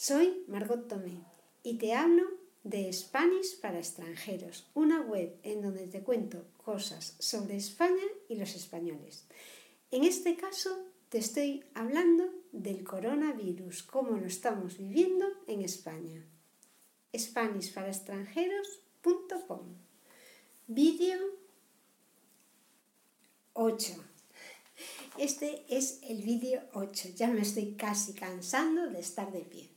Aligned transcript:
Soy 0.00 0.44
Margot 0.46 0.86
Tomé 0.86 1.24
y 1.64 1.78
te 1.78 1.92
hablo 1.92 2.22
de 2.62 2.92
Spanish 2.92 3.58
para 3.60 3.78
extranjeros, 3.78 4.64
una 4.74 5.00
web 5.00 5.36
en 5.42 5.60
donde 5.60 5.88
te 5.88 6.04
cuento 6.04 6.44
cosas 6.56 7.16
sobre 7.18 7.56
España 7.56 8.04
y 8.28 8.36
los 8.36 8.54
españoles. 8.54 9.24
En 9.90 10.04
este 10.04 10.36
caso 10.36 10.86
te 11.08 11.18
estoy 11.18 11.64
hablando 11.74 12.32
del 12.52 12.84
coronavirus, 12.84 13.82
cómo 13.82 14.16
lo 14.16 14.26
estamos 14.26 14.78
viviendo 14.78 15.26
en 15.48 15.62
España. 15.62 16.24
SpanishParaExtranjeros.com 17.12 19.74
Vídeo 20.68 21.18
8. 23.54 23.94
Este 25.18 25.64
es 25.68 25.98
el 26.04 26.22
vídeo 26.22 26.62
8. 26.74 27.08
Ya 27.16 27.26
me 27.26 27.40
estoy 27.40 27.72
casi 27.72 28.12
cansando 28.12 28.90
de 28.90 29.00
estar 29.00 29.32
de 29.32 29.40
pie. 29.40 29.76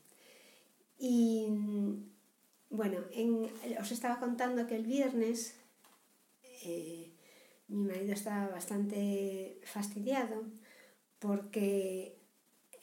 Y 1.03 1.47
bueno, 2.69 2.99
os 3.79 3.91
estaba 3.91 4.19
contando 4.19 4.67
que 4.67 4.75
el 4.75 4.85
viernes 4.85 5.55
eh, 6.63 7.11
mi 7.67 7.87
marido 7.87 8.13
estaba 8.13 8.49
bastante 8.49 9.59
fastidiado 9.63 10.43
porque 11.17 12.19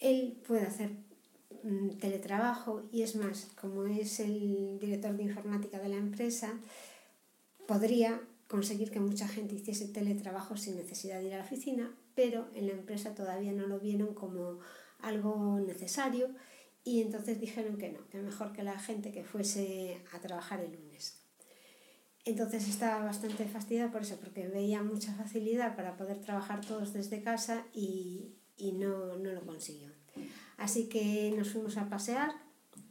él 0.01 0.43
puede 0.45 0.63
hacer 0.63 0.91
mm, 1.63 1.91
teletrabajo 2.01 2.83
y 2.91 3.03
es 3.03 3.15
más, 3.15 3.53
como 3.61 3.85
es 3.85 4.19
el 4.19 4.81
director 4.81 5.17
de 5.17 5.23
informática 5.23 5.79
de 5.79 5.89
la 5.89 5.99
empresa, 5.99 6.59
podría 7.69 8.21
conseguir 8.49 8.91
que 8.91 8.99
mucha 8.99 9.29
gente 9.29 9.55
hiciese 9.55 9.87
teletrabajo 9.87 10.57
sin 10.57 10.75
necesidad 10.75 11.21
de 11.21 11.27
ir 11.29 11.35
a 11.35 11.39
la 11.39 11.45
oficina, 11.45 11.95
pero 12.17 12.49
en 12.57 12.67
la 12.67 12.73
empresa 12.73 13.15
todavía 13.15 13.53
no 13.53 13.69
lo 13.69 13.79
vieron 13.79 14.13
como 14.13 14.59
algo 15.03 15.61
necesario 15.61 16.31
y 16.85 17.03
entonces 17.03 17.41
dijeron 17.41 17.77
que 17.77 17.91
no, 17.91 18.09
que 18.09 18.19
mejor 18.19 18.53
que 18.53 18.63
la 18.63 18.79
gente 18.79 19.13
que 19.13 19.25
fuese 19.25 20.01
a 20.13 20.21
trabajar 20.21 20.61
el 20.61 20.73
lunes. 20.73 21.23
Entonces 22.25 22.69
estaba 22.69 23.05
bastante 23.05 23.47
fastidiada 23.47 23.91
por 23.91 24.03
eso, 24.03 24.17
porque 24.17 24.49
veía 24.49 24.83
mucha 24.83 25.15
facilidad 25.15 25.77
para 25.77 25.97
poder 25.97 26.21
trabajar 26.21 26.61
todos 26.61 26.93
desde 26.93 27.23
casa 27.23 27.65
y, 27.73 28.35
no, 28.75 29.17
no 29.17 29.33
lo 29.33 29.47
consiguió. 29.47 29.91
Así 30.59 30.89
que 30.89 31.33
nos 31.37 31.51
fuimos 31.51 31.77
a 31.77 31.89
pasear 31.89 32.33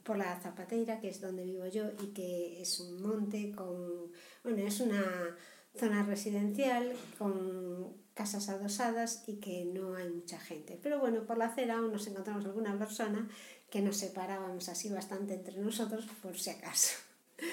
por 0.03 0.17
la 0.17 0.39
Zapateira, 0.39 0.99
que 0.99 1.09
es 1.09 1.21
donde 1.21 1.43
vivo 1.43 1.67
yo 1.67 1.83
y 2.02 2.13
que 2.13 2.61
es 2.61 2.80
un 2.80 3.02
monte 3.02 3.52
con, 3.52 4.11
bueno, 4.43 4.59
es 4.59 4.80
una 4.80 5.35
zona 5.75 6.03
residencial 6.03 6.93
con 7.19 7.93
casas 8.13 8.49
adosadas 8.49 9.23
y 9.27 9.35
que 9.35 9.65
no 9.65 9.95
hay 9.95 10.09
mucha 10.09 10.39
gente. 10.39 10.80
Pero 10.81 10.99
bueno, 10.99 11.27
por 11.27 11.38
la 11.38 11.45
acera 11.45 11.77
aún 11.77 11.91
nos 11.91 12.08
encontramos 12.08 12.45
alguna 12.45 12.77
persona 12.80 13.30
que 13.69 13.81
nos 13.81 13.97
separábamos 13.97 14.69
así 14.69 14.89
bastante 14.89 15.33
entre 15.33 15.57
nosotros 15.57 16.05
por 16.21 16.37
si 16.37 16.49
acaso. 16.49 16.95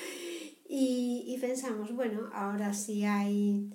Y, 0.66 1.36
pensamos, 1.40 1.94
bueno, 1.94 2.30
ahora 2.32 2.72
si 2.72 3.04
hay, 3.04 3.70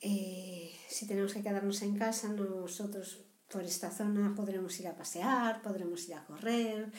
eh, 0.00 0.70
si 0.88 1.06
tenemos 1.06 1.32
que 1.32 1.42
quedarnos 1.42 1.82
en 1.82 1.96
casa, 1.96 2.28
nosotros 2.28 3.24
por 3.50 3.64
esta 3.64 3.90
zona 3.90 4.34
podremos 4.36 4.78
ir 4.78 4.88
a 4.88 4.94
pasear, 4.94 5.62
podremos 5.62 6.06
ir 6.06 6.14
a 6.14 6.24
correr, 6.24 6.92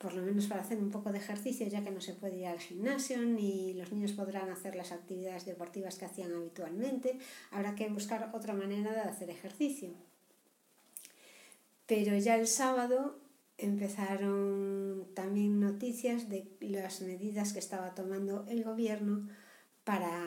por 0.00 0.14
lo 0.14 0.22
menos 0.22 0.46
para 0.46 0.62
hacer 0.62 0.78
un 0.78 0.90
poco 0.90 1.12
de 1.12 1.18
ejercicio, 1.18 1.66
ya 1.68 1.84
que 1.84 1.90
no 1.90 2.00
se 2.00 2.14
puede 2.14 2.38
ir 2.38 2.46
al 2.46 2.58
gimnasio 2.58 3.20
ni 3.20 3.74
los 3.74 3.92
niños 3.92 4.12
podrán 4.12 4.48
hacer 4.48 4.74
las 4.74 4.90
actividades 4.90 5.44
deportivas 5.44 5.96
que 5.96 6.06
hacían 6.06 6.34
habitualmente. 6.34 7.18
Habrá 7.50 7.74
que 7.74 7.88
buscar 7.88 8.30
otra 8.32 8.54
manera 8.54 8.92
de 8.92 9.00
hacer 9.00 9.28
ejercicio. 9.28 9.90
Pero 11.86 12.16
ya 12.16 12.36
el 12.36 12.46
sábado 12.46 13.19
empezaron 13.60 15.06
también 15.14 15.60
noticias 15.60 16.28
de 16.28 16.48
las 16.60 17.02
medidas 17.02 17.52
que 17.52 17.58
estaba 17.58 17.94
tomando 17.94 18.46
el 18.48 18.64
gobierno 18.64 19.28
para, 19.84 20.26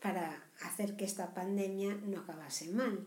para 0.00 0.44
hacer 0.62 0.96
que 0.96 1.04
esta 1.04 1.34
pandemia 1.34 1.96
no 2.06 2.20
acabase 2.20 2.68
mal. 2.70 3.06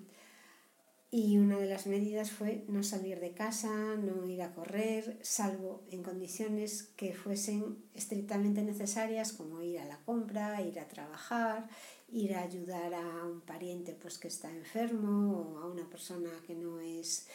Y 1.11 1.37
una 1.37 1.57
de 1.57 1.67
las 1.67 1.87
medidas 1.87 2.31
fue 2.31 2.65
no 2.67 2.83
salir 2.83 3.21
de 3.21 3.31
casa, 3.31 3.95
no 3.95 4.27
ir 4.27 4.41
a 4.41 4.53
correr, 4.53 5.17
salvo 5.21 5.85
en 5.89 6.03
condiciones 6.03 6.83
que 6.97 7.13
fuesen 7.13 7.77
estrictamente 7.93 8.63
necesarias, 8.63 9.31
como 9.31 9.61
ir 9.61 9.79
a 9.79 9.85
la 9.85 9.99
compra, 9.99 10.61
ir 10.61 10.77
a 10.77 10.89
trabajar, 10.89 11.69
ir 12.09 12.35
a 12.35 12.41
ayudar 12.41 12.93
a 12.93 13.25
un 13.25 13.39
pariente 13.41 13.93
pues, 13.93 14.17
que 14.17 14.27
está 14.27 14.51
enfermo 14.51 15.53
o 15.53 15.59
a 15.59 15.67
una 15.67 15.89
persona 15.89 16.31
que 16.45 16.55
no 16.55 16.81
es 16.81 17.27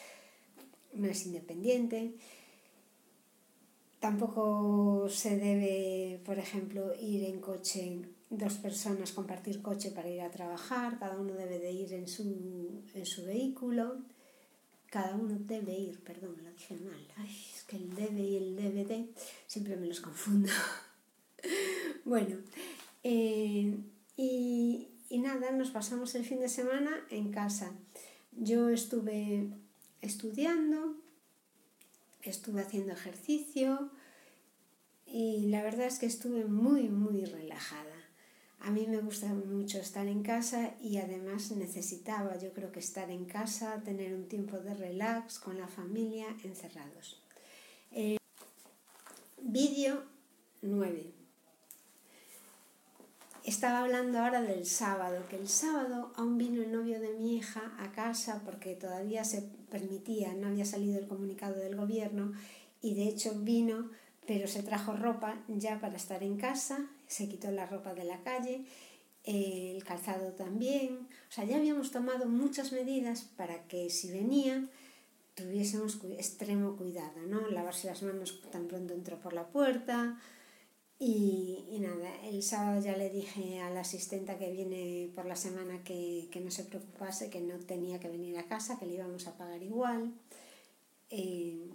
es 0.92 1.26
independiente. 1.26 2.14
Tampoco 4.00 5.08
se 5.08 5.36
debe, 5.36 6.20
por 6.24 6.38
ejemplo, 6.38 6.94
ir 6.98 7.24
en 7.24 7.40
coche, 7.40 8.00
dos 8.30 8.54
personas 8.54 9.12
compartir 9.12 9.60
coche 9.60 9.90
para 9.90 10.08
ir 10.08 10.22
a 10.22 10.30
trabajar, 10.30 10.98
cada 10.98 11.18
uno 11.18 11.34
debe 11.34 11.58
de 11.58 11.72
ir 11.72 11.92
en 11.92 12.08
su, 12.08 12.82
en 12.94 13.04
su 13.04 13.26
vehículo, 13.26 13.98
cada 14.86 15.14
uno 15.16 15.36
debe 15.38 15.78
ir, 15.78 16.02
perdón, 16.02 16.36
lo 16.42 16.50
dije 16.50 16.76
mal, 16.76 17.06
es 17.28 17.64
que 17.64 17.76
el 17.76 17.94
debe 17.94 18.22
y 18.22 18.36
el 18.36 18.56
DVD 18.56 19.04
siempre 19.46 19.76
me 19.76 19.86
los 19.86 20.00
confundo. 20.00 20.50
bueno, 22.04 22.38
eh, 23.04 23.76
y, 24.16 24.88
y 25.10 25.18
nada, 25.18 25.50
nos 25.52 25.70
pasamos 25.70 26.14
el 26.14 26.24
fin 26.24 26.40
de 26.40 26.48
semana 26.48 26.90
en 27.10 27.30
casa. 27.30 27.72
Yo 28.32 28.70
estuve 28.70 29.50
estudiando, 30.00 30.96
estuve 32.22 32.62
haciendo 32.62 32.92
ejercicio 32.92 33.90
y 35.06 35.46
la 35.46 35.62
verdad 35.62 35.86
es 35.86 35.98
que 35.98 36.06
estuve 36.06 36.44
muy, 36.44 36.88
muy 36.88 37.24
relajada. 37.24 37.96
A 38.60 38.70
mí 38.70 38.86
me 38.86 39.00
gusta 39.00 39.26
mucho 39.28 39.78
estar 39.78 40.06
en 40.06 40.22
casa 40.22 40.74
y 40.82 40.98
además 40.98 41.50
necesitaba, 41.52 42.38
yo 42.38 42.52
creo 42.52 42.70
que 42.70 42.80
estar 42.80 43.10
en 43.10 43.24
casa, 43.24 43.82
tener 43.82 44.14
un 44.14 44.28
tiempo 44.28 44.58
de 44.58 44.74
relax 44.74 45.38
con 45.38 45.58
la 45.58 45.66
familia 45.66 46.26
encerrados. 46.44 47.22
Eh, 47.90 48.18
vídeo 49.40 50.04
9. 50.60 51.19
Estaba 53.44 53.80
hablando 53.80 54.18
ahora 54.18 54.42
del 54.42 54.66
sábado, 54.66 55.24
que 55.30 55.36
el 55.36 55.48
sábado 55.48 56.12
aún 56.16 56.36
vino 56.36 56.62
el 56.62 56.72
novio 56.72 57.00
de 57.00 57.14
mi 57.14 57.36
hija 57.36 57.74
a 57.78 57.90
casa 57.90 58.42
porque 58.44 58.74
todavía 58.74 59.24
se 59.24 59.42
permitía, 59.70 60.34
no 60.34 60.48
había 60.48 60.66
salido 60.66 60.98
el 60.98 61.08
comunicado 61.08 61.56
del 61.56 61.74
gobierno 61.74 62.32
y 62.82 62.94
de 62.94 63.08
hecho 63.08 63.32
vino, 63.36 63.90
pero 64.26 64.46
se 64.46 64.62
trajo 64.62 64.92
ropa 64.94 65.42
ya 65.48 65.80
para 65.80 65.96
estar 65.96 66.22
en 66.22 66.36
casa, 66.36 66.86
se 67.06 67.28
quitó 67.28 67.50
la 67.50 67.64
ropa 67.64 67.94
de 67.94 68.04
la 68.04 68.22
calle, 68.22 68.66
eh, 69.24 69.72
el 69.74 69.84
calzado 69.84 70.32
también, 70.32 71.08
o 71.28 71.32
sea, 71.32 71.44
ya 71.44 71.56
habíamos 71.56 71.90
tomado 71.90 72.26
muchas 72.26 72.72
medidas 72.72 73.22
para 73.22 73.64
que 73.68 73.88
si 73.88 74.10
venía 74.10 74.68
tuviésemos 75.34 75.98
extremo 76.18 76.76
cuidado, 76.76 77.22
¿no? 77.26 77.48
Lavarse 77.48 77.86
las 77.86 78.02
manos 78.02 78.42
tan 78.50 78.68
pronto 78.68 78.92
entró 78.92 79.18
por 79.18 79.32
la 79.32 79.46
puerta, 79.48 80.20
y, 81.02 81.64
y, 81.70 81.78
nada, 81.80 82.14
el 82.24 82.42
sábado 82.42 82.78
ya 82.82 82.94
le 82.94 83.08
dije 83.08 83.58
a 83.60 83.70
la 83.70 83.80
asistenta 83.80 84.36
que 84.36 84.52
viene 84.52 85.10
por 85.14 85.24
la 85.24 85.34
semana 85.34 85.82
que, 85.82 86.28
que, 86.30 86.40
no 86.40 86.50
se 86.50 86.64
preocupase, 86.64 87.30
que 87.30 87.40
no 87.40 87.58
tenía 87.58 87.98
que 87.98 88.10
venir 88.10 88.36
a 88.36 88.44
casa, 88.44 88.78
que 88.78 88.84
le 88.84 88.96
íbamos 88.96 89.26
a 89.26 89.38
pagar 89.38 89.62
igual. 89.62 90.12
Eh, 91.08 91.70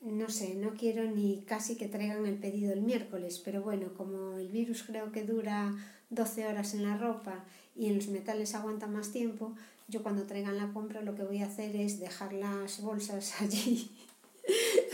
no 0.00 0.30
sé, 0.30 0.54
no 0.54 0.72
quiero 0.72 1.04
ni 1.04 1.42
casi 1.42 1.76
que 1.76 1.88
traigan 1.88 2.24
el 2.24 2.36
pedido 2.36 2.72
el 2.72 2.80
miércoles, 2.80 3.38
pero 3.44 3.62
bueno, 3.62 3.92
como 3.94 4.38
el 4.38 4.48
virus 4.48 4.82
creo 4.82 5.12
que 5.12 5.24
dura 5.24 5.74
12 6.08 6.46
horas 6.46 6.72
en 6.72 6.84
la 6.84 6.96
ropa 6.96 7.44
y 7.76 7.88
en 7.88 7.96
los 7.96 8.08
metales 8.08 8.54
aguanta 8.54 8.86
más 8.86 9.12
tiempo, 9.12 9.54
yo 9.88 10.02
cuando 10.02 10.24
traigan 10.24 10.56
la 10.56 10.72
compra 10.72 11.02
lo 11.02 11.14
que 11.14 11.24
voy 11.24 11.42
a 11.42 11.46
hacer 11.46 11.76
es 11.76 12.00
dejar 12.00 12.32
las 12.32 12.80
bolsas 12.80 13.34
allí 13.42 13.90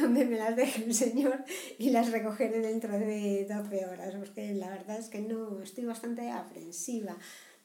donde 0.00 0.24
me 0.24 0.36
las 0.36 0.56
deje 0.56 0.84
el 0.84 0.94
Señor 0.94 1.44
y 1.78 1.90
las 1.90 2.10
recogeré 2.10 2.60
dentro 2.60 2.98
de 2.98 3.46
12 3.48 3.86
horas, 3.86 4.14
porque 4.16 4.54
la 4.54 4.70
verdad 4.70 4.98
es 4.98 5.08
que 5.08 5.20
no, 5.20 5.62
estoy 5.62 5.84
bastante 5.84 6.30
aprensiva. 6.30 7.16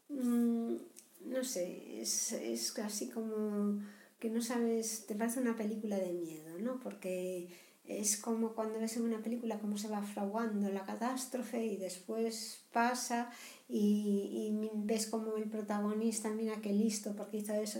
Mm, 0.09 0.75
no 1.25 1.43
sé, 1.43 2.01
es, 2.01 2.33
es 2.33 2.71
casi 2.71 3.09
como 3.09 3.79
que 4.19 4.29
no 4.29 4.41
sabes, 4.41 5.05
te 5.07 5.15
parece 5.15 5.39
una 5.39 5.55
película 5.55 5.97
de 5.97 6.13
miedo, 6.13 6.57
¿no? 6.59 6.79
Porque 6.79 7.49
es 7.87 8.17
como 8.17 8.53
cuando 8.53 8.79
ves 8.79 8.97
en 8.97 9.03
una 9.03 9.19
película 9.19 9.59
cómo 9.59 9.77
se 9.77 9.87
va 9.87 10.01
fraguando 10.01 10.69
la 10.69 10.83
catástrofe 10.83 11.65
y 11.65 11.77
después 11.77 12.63
pasa 12.71 13.29
y, 13.69 14.51
y 14.51 14.69
ves 14.73 15.07
como 15.07 15.37
el 15.37 15.45
protagonista, 15.45 16.29
mira 16.29 16.61
qué 16.61 16.73
listo 16.73 17.15
porque 17.15 17.37
hizo 17.37 17.53
eso, 17.53 17.79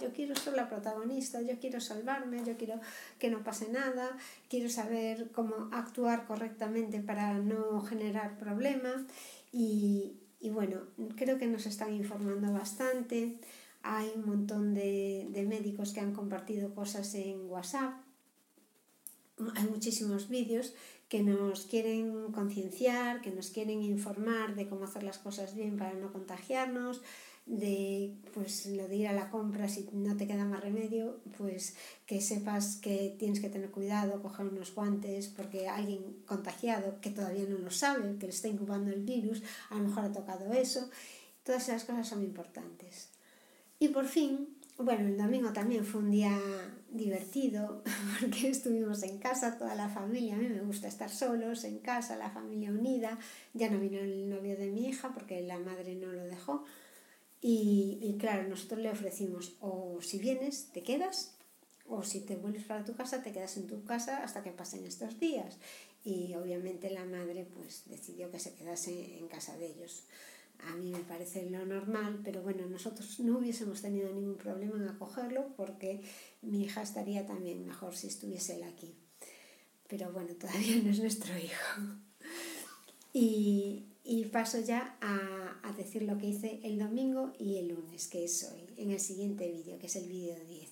yo 0.00 0.12
quiero 0.12 0.34
ser 0.36 0.54
la 0.54 0.68
protagonista, 0.68 1.40
yo 1.42 1.58
quiero 1.58 1.80
salvarme, 1.80 2.44
yo 2.44 2.56
quiero 2.56 2.80
que 3.18 3.30
no 3.30 3.42
pase 3.42 3.70
nada, 3.70 4.16
quiero 4.48 4.68
saber 4.68 5.30
cómo 5.32 5.68
actuar 5.72 6.26
correctamente 6.26 7.00
para 7.00 7.34
no 7.34 7.80
generar 7.82 8.38
problemas 8.38 9.02
y, 9.52 10.14
y 10.40 10.50
bueno, 10.50 10.80
creo 11.16 11.38
que 11.38 11.46
nos 11.46 11.66
están 11.66 11.94
informando 11.94 12.52
bastante. 12.52 13.38
Hay 13.82 14.12
un 14.14 14.26
montón 14.26 14.74
de, 14.74 15.28
de 15.30 15.42
médicos 15.44 15.92
que 15.92 16.00
han 16.00 16.12
compartido 16.12 16.74
cosas 16.74 17.14
en 17.14 17.48
WhatsApp 17.48 17.94
hay 19.56 19.64
muchísimos 19.64 20.28
vídeos 20.28 20.74
que 21.08 21.22
nos 21.22 21.66
quieren 21.66 22.30
concienciar, 22.32 23.20
que 23.20 23.30
nos 23.30 23.50
quieren 23.50 23.82
informar 23.82 24.54
de 24.54 24.68
cómo 24.68 24.84
hacer 24.84 25.02
las 25.02 25.18
cosas 25.18 25.54
bien 25.54 25.76
para 25.76 25.94
no 25.94 26.12
contagiarnos, 26.12 27.02
de 27.46 28.14
pues 28.32 28.66
lo 28.66 28.86
de 28.86 28.96
ir 28.96 29.08
a 29.08 29.12
la 29.12 29.28
compra 29.28 29.68
si 29.68 29.88
no 29.92 30.16
te 30.16 30.28
queda 30.28 30.44
más 30.44 30.60
remedio, 30.60 31.20
pues 31.36 31.74
que 32.06 32.20
sepas 32.20 32.76
que 32.76 33.16
tienes 33.18 33.40
que 33.40 33.48
tener 33.48 33.70
cuidado, 33.70 34.22
coger 34.22 34.46
unos 34.46 34.72
guantes 34.72 35.26
porque 35.26 35.68
alguien 35.68 36.22
contagiado 36.26 37.00
que 37.00 37.10
todavía 37.10 37.44
no 37.48 37.58
lo 37.58 37.72
sabe, 37.72 38.16
que 38.18 38.26
le 38.26 38.32
está 38.32 38.46
incubando 38.46 38.92
el 38.92 39.02
virus, 39.02 39.42
a 39.70 39.76
lo 39.76 39.88
mejor 39.88 40.04
ha 40.04 40.12
tocado 40.12 40.52
eso. 40.52 40.88
Todas 41.42 41.68
esas 41.68 41.84
cosas 41.84 42.06
son 42.06 42.22
importantes. 42.22 43.08
Y 43.80 43.88
por 43.88 44.06
fin, 44.06 44.56
bueno, 44.78 45.08
el 45.08 45.16
domingo 45.16 45.52
también 45.52 45.84
fue 45.84 46.02
un 46.02 46.10
día 46.10 46.38
divertido 46.90 47.82
porque 48.20 48.48
estuvimos 48.48 49.02
en 49.02 49.18
casa, 49.18 49.58
toda 49.58 49.74
la 49.74 49.88
familia, 49.88 50.34
a 50.34 50.38
mí 50.38 50.48
me 50.48 50.60
gusta 50.60 50.88
estar 50.88 51.10
solos, 51.10 51.64
en 51.64 51.78
casa, 51.78 52.16
la 52.16 52.30
familia 52.30 52.70
unida, 52.70 53.18
ya 53.54 53.70
no 53.70 53.78
vino 53.78 53.98
el 53.98 54.28
novio 54.28 54.56
de 54.56 54.70
mi 54.70 54.88
hija 54.88 55.12
porque 55.14 55.40
la 55.42 55.58
madre 55.58 55.94
no 55.94 56.12
lo 56.12 56.24
dejó. 56.24 56.64
Y, 57.42 57.98
y 58.02 58.18
claro, 58.18 58.46
nosotros 58.48 58.80
le 58.80 58.90
ofrecimos 58.90 59.56
o 59.60 60.00
si 60.02 60.18
vienes, 60.18 60.70
te 60.72 60.82
quedas, 60.82 61.36
o 61.88 62.02
si 62.02 62.20
te 62.20 62.36
vuelves 62.36 62.64
para 62.64 62.84
tu 62.84 62.94
casa, 62.94 63.22
te 63.22 63.32
quedas 63.32 63.56
en 63.56 63.66
tu 63.66 63.82
casa 63.84 64.22
hasta 64.22 64.42
que 64.42 64.52
pasen 64.52 64.84
estos 64.84 65.18
días. 65.18 65.58
Y 66.04 66.34
obviamente 66.34 66.90
la 66.90 67.04
madre 67.04 67.46
pues 67.54 67.82
decidió 67.86 68.30
que 68.30 68.38
se 68.38 68.54
quedase 68.54 69.18
en 69.18 69.28
casa 69.28 69.56
de 69.56 69.66
ellos 69.66 70.04
a 70.68 70.76
mí 70.76 70.92
me 70.92 71.00
parece 71.00 71.48
lo 71.50 71.64
normal, 71.64 72.20
pero 72.24 72.42
bueno, 72.42 72.66
nosotros 72.66 73.20
no 73.20 73.38
hubiésemos 73.38 73.82
tenido 73.82 74.12
ningún 74.12 74.36
problema 74.36 74.76
en 74.76 74.88
acogerlo 74.88 75.54
porque 75.56 76.00
mi 76.42 76.64
hija 76.64 76.82
estaría 76.82 77.26
también 77.26 77.66
mejor 77.66 77.96
si 77.96 78.06
estuviese 78.08 78.56
él 78.56 78.64
aquí. 78.64 78.94
Pero 79.88 80.12
bueno, 80.12 80.34
todavía 80.34 80.76
no 80.82 80.90
es 80.90 81.00
nuestro 81.00 81.36
hijo. 81.36 81.80
Y, 83.12 83.86
y 84.04 84.26
paso 84.26 84.60
ya 84.60 84.96
a, 85.00 85.58
a, 85.68 85.72
decir 85.72 86.02
lo 86.02 86.16
que 86.16 86.28
hice 86.28 86.60
el 86.62 86.78
domingo 86.78 87.32
y 87.38 87.56
el 87.56 87.68
lunes, 87.68 88.06
que 88.06 88.24
es 88.24 88.48
hoy, 88.52 88.60
en 88.76 88.92
el 88.92 89.00
siguiente 89.00 89.50
vídeo, 89.50 89.78
que 89.78 89.86
es 89.86 89.96
el 89.96 90.08
vídeo 90.08 90.36
10. 90.46 90.70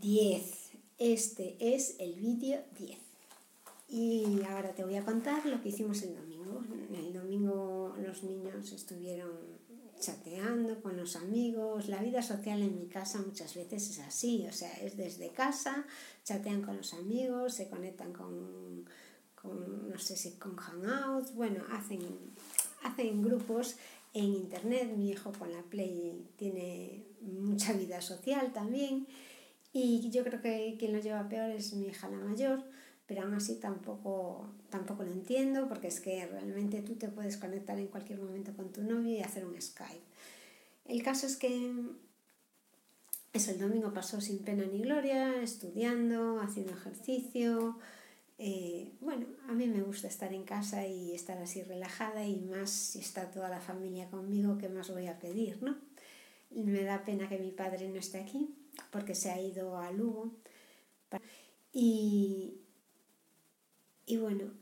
10. 0.00 0.70
Este 0.98 1.56
es 1.58 1.96
el 1.98 2.14
vídeo 2.14 2.62
10. 2.78 3.09
Y 3.90 4.42
ahora 4.48 4.72
te 4.72 4.84
voy 4.84 4.94
a 4.94 5.04
contar 5.04 5.44
lo 5.46 5.60
que 5.60 5.70
hicimos 5.70 6.00
el 6.02 6.14
domingo. 6.14 6.62
El 6.94 7.12
domingo 7.12 7.96
los 7.98 8.22
niños 8.22 8.70
estuvieron 8.70 9.32
chateando 9.98 10.80
con 10.80 10.96
los 10.96 11.16
amigos. 11.16 11.88
La 11.88 12.00
vida 12.00 12.22
social 12.22 12.62
en 12.62 12.78
mi 12.78 12.86
casa 12.86 13.20
muchas 13.20 13.54
veces 13.56 13.90
es 13.90 13.98
así, 13.98 14.46
o 14.48 14.52
sea, 14.52 14.72
es 14.74 14.96
desde 14.96 15.30
casa, 15.30 15.84
chatean 16.22 16.62
con 16.62 16.76
los 16.76 16.94
amigos, 16.94 17.54
se 17.54 17.68
conectan 17.68 18.12
con, 18.12 18.84
con 19.34 19.88
no 19.88 19.98
sé 19.98 20.16
si 20.16 20.32
con 20.32 20.54
Hangouts, 20.54 21.34
bueno, 21.34 21.64
hacen, 21.72 22.00
hacen 22.84 23.22
grupos 23.22 23.76
en 24.14 24.34
internet. 24.34 24.92
Mi 24.96 25.10
hijo 25.10 25.32
con 25.32 25.52
la 25.52 25.62
Play 25.62 26.28
tiene 26.36 27.06
mucha 27.22 27.72
vida 27.72 28.00
social 28.00 28.52
también. 28.52 29.08
Y 29.72 30.10
yo 30.10 30.22
creo 30.22 30.40
que 30.40 30.76
quien 30.78 30.92
lo 30.92 31.00
lleva 31.00 31.28
peor 31.28 31.50
es 31.50 31.74
mi 31.74 31.88
hija 31.88 32.08
la 32.08 32.18
mayor 32.18 32.64
pero 33.10 33.22
aún 33.22 33.34
así 33.34 33.56
tampoco, 33.56 34.46
tampoco 34.68 35.02
lo 35.02 35.10
entiendo 35.10 35.66
porque 35.66 35.88
es 35.88 35.98
que 35.98 36.24
realmente 36.26 36.80
tú 36.80 36.94
te 36.94 37.08
puedes 37.08 37.38
conectar 37.38 37.76
en 37.76 37.88
cualquier 37.88 38.20
momento 38.20 38.54
con 38.54 38.70
tu 38.70 38.84
novio 38.84 39.10
y 39.10 39.20
hacer 39.20 39.44
un 39.44 39.60
Skype. 39.60 40.04
El 40.84 41.02
caso 41.02 41.26
es 41.26 41.34
que 41.34 41.74
eso 43.32 43.50
el 43.50 43.58
domingo 43.58 43.92
pasó 43.92 44.20
sin 44.20 44.38
pena 44.44 44.64
ni 44.64 44.82
gloria, 44.82 45.42
estudiando, 45.42 46.38
haciendo 46.38 46.72
ejercicio. 46.72 47.78
Eh, 48.38 48.92
bueno, 49.00 49.26
a 49.48 49.54
mí 49.54 49.66
me 49.66 49.82
gusta 49.82 50.06
estar 50.06 50.32
en 50.32 50.44
casa 50.44 50.86
y 50.86 51.12
estar 51.12 51.36
así 51.38 51.64
relajada 51.64 52.24
y 52.24 52.36
más 52.42 52.70
si 52.70 53.00
está 53.00 53.28
toda 53.32 53.48
la 53.48 53.60
familia 53.60 54.08
conmigo, 54.08 54.56
¿qué 54.56 54.68
más 54.68 54.88
voy 54.88 55.08
a 55.08 55.18
pedir, 55.18 55.60
no? 55.64 55.76
Me 56.50 56.84
da 56.84 57.04
pena 57.04 57.28
que 57.28 57.40
mi 57.40 57.50
padre 57.50 57.88
no 57.88 57.98
esté 57.98 58.20
aquí 58.20 58.54
porque 58.92 59.16
se 59.16 59.32
ha 59.32 59.40
ido 59.40 59.78
a 59.78 59.90
Lugo. 59.90 60.30
Y, 61.72 62.60
y 64.06 64.16
bueno, 64.16 64.52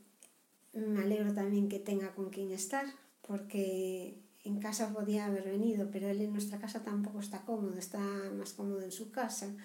me 0.73 1.01
alegro 1.01 1.33
también 1.33 1.69
que 1.69 1.79
tenga 1.79 2.13
con 2.13 2.29
quien 2.29 2.51
estar, 2.51 2.85
porque 3.21 4.19
en 4.43 4.59
casa 4.59 4.93
podía 4.93 5.25
haber 5.25 5.43
venido, 5.43 5.89
pero 5.91 6.07
él 6.09 6.21
en 6.21 6.31
nuestra 6.31 6.59
casa 6.59 6.83
tampoco 6.83 7.19
está 7.19 7.41
cómodo, 7.45 7.77
está 7.77 7.99
más 7.99 8.53
cómodo 8.53 8.81
en 8.81 8.91
su 8.91 9.11
casa 9.11 9.55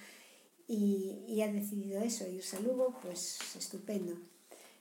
y, 0.67 1.41
ha 1.43 1.53
decidido 1.53 2.01
eso, 2.01 2.29
irse 2.29 2.57
a 2.57 2.61
Lugo, 2.61 2.99
pues 3.03 3.39
estupendo. 3.57 4.17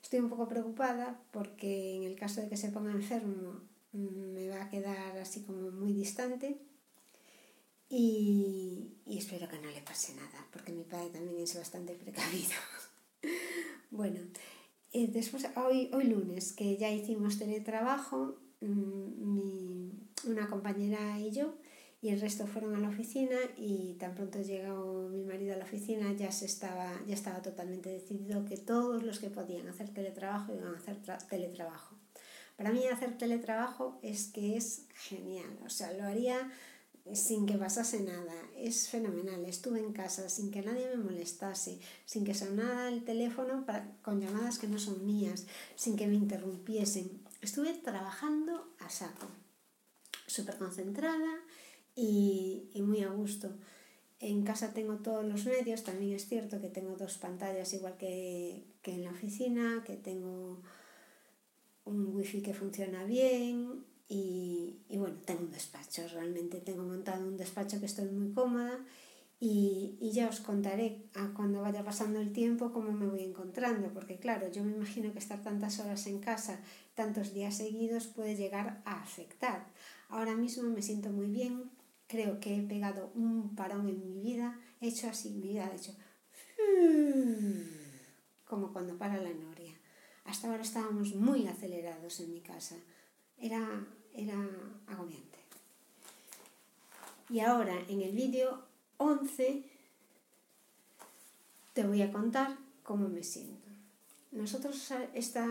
Estoy 0.02 0.20
un 0.20 0.30
poco 0.30 0.48
preocupada 0.48 1.22
porque 1.32 1.96
en 1.96 2.04
el 2.04 2.16
caso 2.16 2.42
de 2.42 2.50
que 2.50 2.58
se 2.58 2.70
ponga 2.70 2.92
enfermo 2.92 3.62
me 3.94 4.50
va 4.50 4.64
a 4.64 4.70
quedar 4.70 5.18
así 5.18 5.42
como 5.42 5.72
muy 5.72 5.94
distante 5.94 6.58
y, 7.90 8.98
y 9.06 9.18
espero 9.18 9.48
que 9.48 9.60
no 9.60 9.70
le 9.70 9.82
pase 9.82 10.16
nada, 10.16 10.48
porque 10.52 10.72
mi 10.72 10.84
padre 10.84 11.10
también 11.10 11.40
es 11.40 11.56
bastante 11.56 11.94
precavido. 11.94 12.56
bueno, 13.92 14.20
eh, 14.94 15.08
después, 15.08 15.48
hoy, 15.56 15.90
hoy 15.94 16.06
lunes, 16.06 16.54
que 16.54 16.78
ya 16.78 16.90
hicimos 16.92 17.40
teletrabajo, 17.40 18.38
mm, 18.62 19.34
mi, 19.34 19.92
una 20.26 20.48
compañera 20.48 21.20
y 21.20 21.32
yo, 21.32 21.56
y 22.02 22.10
el 22.10 22.20
resto 22.20 22.46
fueron 22.46 22.76
a 22.76 22.80
la 22.80 22.90
oficina 22.90 23.38
y 23.58 23.94
tan 23.94 24.14
pronto 24.14 24.42
llegó 24.42 25.10
mi 25.10 25.24
marido 25.24 25.54
a 25.54 25.58
la 25.58 25.64
oficina 25.64 26.12
ya, 26.14 26.32
se 26.32 26.46
estaba, 26.46 26.92
ya 27.08 27.14
estaba 27.14 27.42
totalmente 27.42 27.90
decidido 27.90 28.46
que 28.46 28.58
todos 28.58 29.04
los 29.04 29.20
que 29.20 29.30
podían 29.30 29.68
hacer 29.70 29.90
teletrabajo 29.90 30.54
iban 30.54 30.76
a 30.76 30.78
hacer 30.78 30.98
teletrabajo. 31.30 31.96
Para 32.58 32.72
mí 32.72 32.86
hacer 32.88 33.18
teletrabajo 33.18 34.00
es 34.04 34.28
que 34.28 34.58
es 34.58 34.86
genial, 34.94 35.58
o 35.66 35.70
sea, 35.70 35.94
lo 35.94 36.04
haría 36.04 36.52
sin 37.12 37.46
que 37.46 37.58
pasase 37.58 38.02
nada. 38.02 38.34
Es 38.56 38.90
fenomenal. 38.90 39.44
Estuve 39.46 39.80
en 39.80 39.94
casa 39.94 40.30
sin 40.30 40.52
que 40.52 40.62
nadie 40.62 40.88
me 40.90 41.04
molestase, 41.04 41.80
sin 42.06 42.24
que 42.24 42.34
sonara 42.34 42.88
el 42.90 43.04
teléfono 43.04 43.66
con 44.02 44.22
llamadas 44.22 44.60
que 44.60 44.68
no 44.68 44.80
son 44.80 45.06
mías, 45.06 45.46
sin 45.76 45.98
que 45.98 46.08
me 46.08 46.16
interrumpiesen. 46.16 47.22
Estuve 47.42 47.74
trabajando 47.74 48.74
a 48.80 48.90
saco, 48.90 49.28
súper 50.28 50.58
concentrada 50.58 51.40
y, 51.96 52.70
y 52.74 52.82
muy 52.82 53.04
a 53.04 53.10
gusto. 53.10 53.50
En 54.20 54.44
casa 54.44 54.74
tengo 54.74 54.96
todos 55.00 55.26
los 55.26 55.46
medios, 55.46 55.84
también 55.84 56.14
es 56.14 56.30
cierto 56.30 56.62
que 56.62 56.70
tengo 56.70 56.96
dos 56.96 57.18
pantallas 57.18 57.74
igual 57.74 57.98
que, 57.98 58.64
que 58.82 58.94
en 58.94 59.04
la 59.04 59.12
oficina, 59.12 59.84
que 59.86 59.98
tengo 59.98 60.62
un 61.84 62.16
wifi 62.16 62.42
que 62.42 62.54
funciona 62.54 63.04
bien, 63.04 63.84
y, 64.14 64.86
y, 64.90 64.98
bueno, 64.98 65.16
tengo 65.26 65.42
un 65.42 65.52
despacho, 65.52 66.08
realmente 66.10 66.60
tengo 66.62 66.84
montado 66.84 67.28
un 67.28 67.36
despacho 67.36 67.80
que 67.80 67.88
estoy 67.88 68.06
muy 68.10 68.32
cómoda 68.32 68.78
y, 69.40 69.98
y 70.00 70.12
ya 70.12 70.30
os 70.30 70.40
contaré 70.40 71.06
a 71.16 71.34
cuando 71.34 71.62
vaya 71.62 71.84
pasando 71.84 72.20
el 72.20 72.32
tiempo 72.32 72.72
cómo 72.72 72.92
me 72.92 73.08
voy 73.08 73.24
encontrando, 73.24 73.92
porque 73.92 74.20
claro, 74.20 74.52
yo 74.52 74.64
me 74.64 74.74
imagino 74.74 75.12
que 75.12 75.20
estar 75.20 75.42
tantas 75.42 75.80
horas 75.80 76.06
en 76.08 76.20
casa, 76.20 76.60
tantos 76.94 77.34
días 77.34 77.58
seguidos 77.58 78.08
puede 78.08 78.36
llegar 78.36 78.82
a 78.86 79.02
afectar. 79.02 79.68
Ahora 80.10 80.36
mismo 80.36 80.70
me 80.70 80.82
siento 80.82 81.10
muy 81.10 81.28
bien, 81.28 81.72
creo 82.08 82.40
que 82.40 82.58
he 82.58 82.62
pegado 82.62 83.12
un 83.16 83.56
parón 83.56 83.90
en 83.90 84.00
mi 84.00 84.22
vida, 84.22 84.60
he 84.80 84.90
hecho 84.90 85.10
así, 85.10 85.32
mi 85.32 85.42
vida 85.42 85.66
ha 85.66 85.76
hecho 85.76 85.96
como 88.46 88.72
cuando 88.72 88.98
para 88.98 89.18
la 89.18 89.34
noria. 89.34 89.74
Hasta 90.26 90.48
ahora 90.48 90.62
estábamos 90.62 91.16
muy 91.16 91.48
acelerados 91.48 92.20
en 92.20 92.32
mi 92.32 92.42
casa 92.42 92.76
era, 93.44 93.86
era 94.16 94.36
agobiante. 94.88 95.40
Y 97.30 97.40
ahora 97.40 97.76
en 97.88 98.02
el 98.02 98.12
vídeo 98.12 98.64
11 98.98 99.64
te 101.74 101.84
voy 101.84 102.02
a 102.02 102.12
contar 102.12 102.58
cómo 102.84 103.10
me 103.10 103.24
siento. 103.24 103.64
Nosotros 104.32 104.92
esta, 105.14 105.48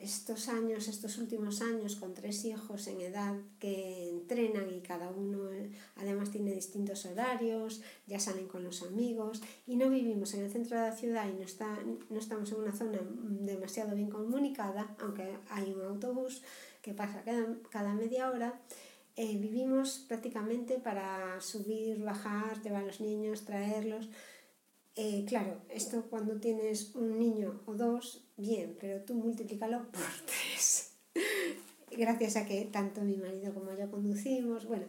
estos 0.00 0.48
años, 0.48 0.88
estos 0.88 1.18
últimos 1.18 1.60
años, 1.60 1.96
con 1.96 2.14
tres 2.14 2.44
hijos 2.44 2.86
en 2.86 3.00
edad 3.00 3.34
que 3.58 4.08
entrenan 4.08 4.70
y 4.74 4.80
cada 4.80 5.10
uno 5.10 5.50
además 5.96 6.30
tiene 6.30 6.54
distintos 6.54 7.04
horarios, 7.06 7.82
ya 8.06 8.18
salen 8.18 8.48
con 8.48 8.64
los 8.64 8.82
amigos 8.82 9.42
y 9.66 9.76
no 9.76 9.90
vivimos 9.90 10.34
en 10.34 10.44
el 10.44 10.50
centro 10.50 10.78
de 10.78 10.88
la 10.88 10.96
ciudad 10.96 11.28
y 11.28 11.34
no, 11.34 11.44
está, 11.44 11.78
no 12.08 12.18
estamos 12.18 12.50
en 12.52 12.60
una 12.60 12.74
zona 12.74 12.98
demasiado 13.02 13.94
bien 13.94 14.08
comunicada, 14.08 14.94
aunque 15.00 15.36
hay 15.50 15.72
un 15.74 15.82
autobús 15.82 16.42
que 16.88 16.94
pasa 16.94 17.22
cada, 17.22 17.44
cada 17.68 17.92
media 17.92 18.30
hora, 18.30 18.58
eh, 19.14 19.36
vivimos 19.36 20.06
prácticamente 20.08 20.78
para 20.78 21.38
subir, 21.38 21.98
bajar, 21.98 22.62
llevar 22.62 22.84
a 22.84 22.86
los 22.86 23.02
niños, 23.02 23.44
traerlos. 23.44 24.08
Eh, 24.96 25.26
claro, 25.28 25.60
esto 25.68 26.06
cuando 26.08 26.40
tienes 26.40 26.94
un 26.94 27.18
niño 27.18 27.60
o 27.66 27.74
dos, 27.74 28.24
bien, 28.38 28.74
pero 28.80 29.02
tú 29.02 29.14
multiplícalo 29.14 29.82
por 29.92 30.00
tres. 30.26 30.92
Gracias 31.90 32.36
a 32.36 32.46
que 32.46 32.64
tanto 32.64 33.02
mi 33.02 33.18
marido 33.18 33.52
como 33.52 33.76
yo 33.76 33.90
conducimos, 33.90 34.66
bueno, 34.66 34.86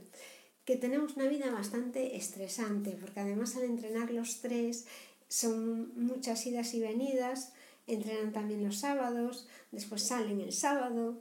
que 0.64 0.78
tenemos 0.78 1.18
una 1.18 1.28
vida 1.28 1.52
bastante 1.52 2.16
estresante, 2.16 2.98
porque 3.02 3.20
además 3.20 3.58
al 3.58 3.64
entrenar 3.64 4.10
los 4.12 4.40
tres 4.40 4.86
son 5.28 5.92
muchas 6.00 6.46
idas 6.46 6.74
y 6.76 6.80
venidas, 6.80 7.52
entrenan 7.88 8.32
también 8.32 8.64
los 8.64 8.78
sábados, 8.78 9.48
después 9.72 10.04
salen 10.04 10.40
el 10.40 10.54
sábado 10.54 11.20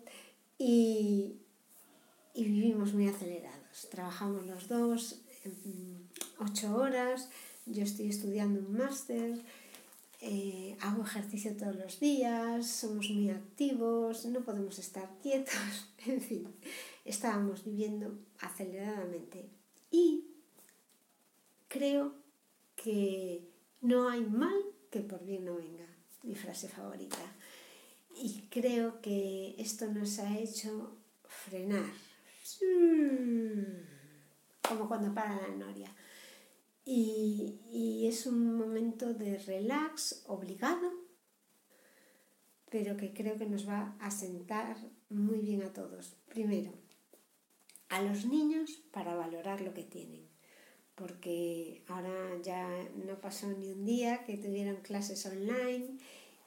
y, 0.58 1.36
y 2.34 2.44
vivimos 2.44 2.92
muy 2.92 3.08
acelerados. 3.08 3.88
Trabajamos 3.90 4.46
los 4.46 4.68
dos 4.68 5.22
ocho 6.38 6.74
horas, 6.76 7.28
yo 7.66 7.82
estoy 7.82 8.08
estudiando 8.08 8.60
un 8.60 8.76
máster, 8.76 9.38
eh, 10.20 10.76
hago 10.80 11.04
ejercicio 11.04 11.56
todos 11.56 11.76
los 11.76 12.00
días, 12.00 12.66
somos 12.66 13.08
muy 13.10 13.30
activos, 13.30 14.24
no 14.26 14.40
podemos 14.40 14.78
estar 14.78 15.08
quietos, 15.22 15.92
en 16.06 16.20
fin, 16.20 16.54
estábamos 17.04 17.64
viviendo 17.64 18.18
aceleradamente. 18.40 19.48
Y 19.90 20.24
creo 21.68 22.14
que 22.76 23.48
no 23.80 24.08
hay 24.08 24.22
mal 24.22 24.58
que 24.90 25.00
por 25.00 25.24
bien 25.24 25.44
no 25.44 25.56
venga, 25.56 25.86
mi 26.22 26.34
frase 26.34 26.68
favorita. 26.68 27.18
Y 28.14 28.48
creo 28.50 29.00
que 29.00 29.54
esto 29.58 29.86
nos 29.86 30.18
ha 30.18 30.38
hecho 30.38 30.96
frenar, 31.26 31.92
como 34.62 34.88
cuando 34.88 35.14
para 35.14 35.36
la 35.36 35.48
noria. 35.48 35.94
Y, 36.84 37.60
y 37.70 38.06
es 38.06 38.26
un 38.26 38.56
momento 38.56 39.14
de 39.14 39.38
relax 39.38 40.24
obligado, 40.26 40.90
pero 42.70 42.96
que 42.96 43.12
creo 43.12 43.36
que 43.36 43.46
nos 43.46 43.68
va 43.68 43.96
a 44.00 44.10
sentar 44.10 44.76
muy 45.10 45.38
bien 45.38 45.62
a 45.62 45.72
todos. 45.72 46.16
Primero, 46.28 46.72
a 47.88 48.02
los 48.02 48.24
niños 48.24 48.82
para 48.90 49.14
valorar 49.14 49.60
lo 49.60 49.74
que 49.74 49.84
tienen 49.84 50.28
porque 50.98 51.82
ahora 51.86 52.12
ya 52.42 52.68
no 53.06 53.20
pasó 53.20 53.46
ni 53.46 53.70
un 53.70 53.84
día 53.84 54.24
que 54.24 54.36
tuvieron 54.36 54.76
clases 54.76 55.24
online 55.26 55.98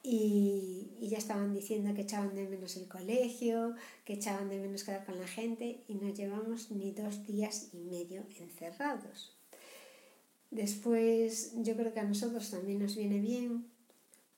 y, 0.02 0.96
y, 1.00 1.08
ya 1.08 1.18
estaban 1.18 1.54
diciendo 1.54 1.94
que 1.94 2.02
echaban 2.02 2.34
de 2.34 2.48
menos 2.48 2.76
el 2.76 2.88
colegio, 2.88 3.74
que 4.04 4.14
echaban 4.14 4.48
de 4.48 4.58
menos 4.58 4.82
quedar 4.82 5.04
con 5.04 5.18
la 5.18 5.28
gente 5.28 5.84
y 5.86 5.94
no 5.94 6.12
llevamos 6.12 6.70
ni 6.72 6.90
dos 6.90 7.24
días 7.24 7.68
y 7.72 7.78
medio 7.78 8.24
encerrados. 8.40 9.36
Después 10.50 11.52
yo 11.62 11.76
creo 11.76 11.94
que 11.94 12.00
a 12.00 12.04
nosotros 12.04 12.50
también 12.50 12.80
nos 12.80 12.96
viene 12.96 13.20
bien 13.20 13.70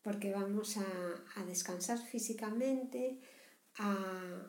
porque 0.02 0.32
vamos 0.32 0.76
a, 0.76 1.40
a 1.40 1.44
descansar 1.46 1.98
físicamente, 1.98 3.18
a, 3.78 4.48